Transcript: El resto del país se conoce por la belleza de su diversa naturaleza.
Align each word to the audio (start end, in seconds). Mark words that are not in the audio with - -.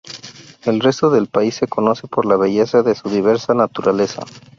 El 0.63 0.79
resto 0.79 1.11
del 1.11 1.27
país 1.27 1.53
se 1.53 1.67
conoce 1.67 2.07
por 2.07 2.25
la 2.25 2.35
belleza 2.35 2.81
de 2.81 2.95
su 2.95 3.07
diversa 3.07 3.53
naturaleza. 3.53 4.23